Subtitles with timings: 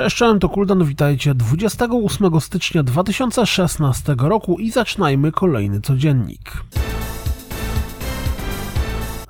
[0.00, 6.52] Cześć, cześć, to Kuldan, witajcie 28 stycznia 2016 roku i zaczynajmy kolejny codziennik.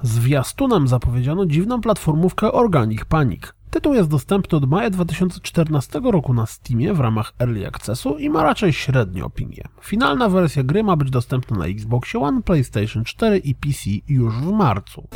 [0.02, 3.42] Zwiastunem zapowiedziano dziwną platformówkę Organic Panic.
[3.70, 8.42] Tytuł jest dostępny od maja 2014 roku na Steamie w ramach Early Accessu i ma
[8.42, 9.64] raczej średnią opinię.
[9.82, 14.52] Finalna wersja gry ma być dostępna na Xbox One, PlayStation 4 i PC już w
[14.52, 15.08] marcu.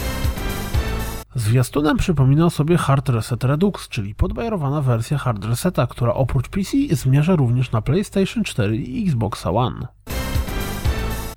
[1.37, 7.37] Zwiastunem przypominał sobie Hard Reset Redux, czyli podbajerowana wersja Hard Reseta, która oprócz PC zmierza
[7.37, 9.87] również na PlayStation 4 i Xbox One.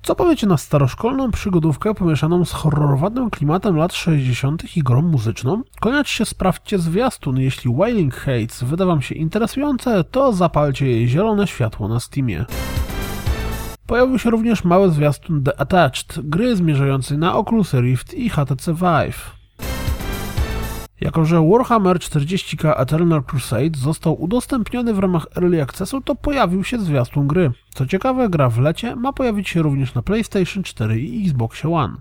[0.02, 4.76] Co powiecie na staroszkolną przygodówkę pomieszaną z horrorowanym klimatem lat 60.
[4.76, 5.62] i grą muzyczną?
[5.80, 7.40] Koniecznie sprawdźcie zwiastun.
[7.40, 12.44] Jeśli Wailing Hates wyda wam się interesujące, to zapalcie jej zielone światło na Steamie.
[13.86, 19.37] Pojawił się również mały zwiastun The Attached, gry zmierzającej na Oculus Rift i HTC Vive.
[21.00, 26.78] Jako, że Warhammer 40k Eternal Crusade został udostępniony w ramach Early Accessu, to pojawił się
[26.78, 27.50] zwiastun gry.
[27.74, 31.96] Co ciekawe, gra w lecie ma pojawić się również na PlayStation 4 i Xbox One.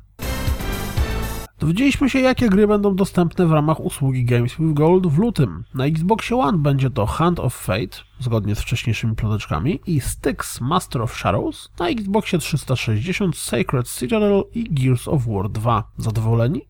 [1.60, 5.64] Dowiedzieliśmy się, jakie gry będą dostępne w ramach usługi Games with Gold w lutym.
[5.74, 11.02] Na Xbox One będzie to Hand of Fate, zgodnie z wcześniejszymi ploteczkami, i Styx Master
[11.02, 15.84] of Shadows, na Xboxie 360 Sacred Citadel i Gears of War 2.
[15.98, 16.62] Zadowoleni?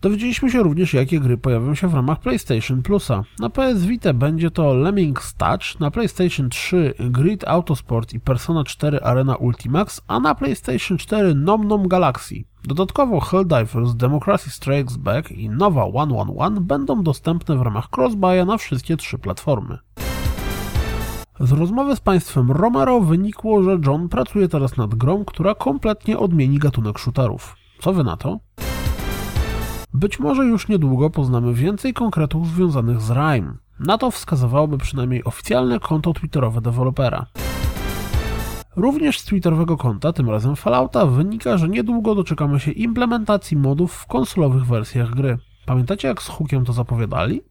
[0.00, 3.22] Dowiedzieliśmy się również, jakie gry pojawią się w ramach PlayStation Plusa.
[3.38, 9.00] Na PS Vita będzie to Lemmings Touch, na PlayStation 3 Grid Autosport i Persona 4
[9.00, 12.44] Arena Ultimax, a na PlayStation 4 Nom Nom Galaxy.
[12.64, 18.96] Dodatkowo Helldivers Democracy Strikes Back i nowa 111 będą dostępne w ramach Crossbuya na wszystkie
[18.96, 19.78] trzy platformy.
[21.40, 26.58] Z rozmowy z państwem Romero wynikło, że John pracuje teraz nad grą, która kompletnie odmieni
[26.58, 27.56] gatunek shooterów.
[27.80, 28.38] Co wy na to?
[29.94, 33.54] Być może już niedługo poznamy więcej konkretów związanych z Rime.
[33.80, 37.26] Na to wskazywałoby przynajmniej oficjalne konto twitterowe dewelopera.
[38.76, 44.06] Również z twitterowego konta, tym razem Fallouta, wynika, że niedługo doczekamy się implementacji modów w
[44.06, 45.38] konsolowych wersjach gry.
[45.66, 47.42] Pamiętacie jak z Hookiem to zapowiadali?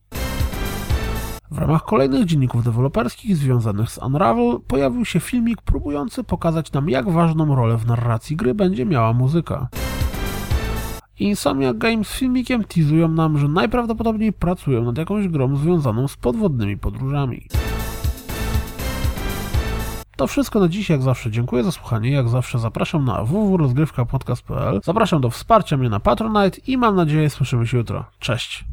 [1.52, 7.10] W ramach kolejnych dzienników deweloperskich związanych z Unravel pojawił się filmik próbujący pokazać nam jak
[7.10, 9.68] ważną rolę w narracji gry będzie miała muzyka.
[11.20, 17.48] Insomniac Games filmikiem teasują nam, że najprawdopodobniej pracują nad jakąś grą związaną z podwodnymi podróżami.
[20.16, 25.22] To wszystko na dziś, jak zawsze dziękuję za słuchanie, jak zawsze zapraszam na www.rozgrywkapodcast.pl Zapraszam
[25.22, 28.06] do wsparcia mnie na Patronite i mam nadzieję słyszymy się jutro.
[28.20, 28.66] Cześć!